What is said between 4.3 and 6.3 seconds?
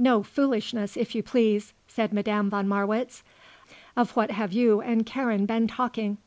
have you and Karen been talking?"